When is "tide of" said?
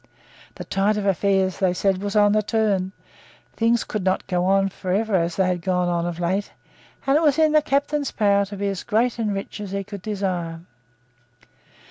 0.63-1.05